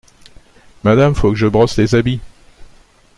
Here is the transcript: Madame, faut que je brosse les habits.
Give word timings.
Madame, 0.83 1.13
faut 1.13 1.29
que 1.29 1.37
je 1.37 1.45
brosse 1.45 1.77
les 1.77 1.93
habits. 1.93 2.21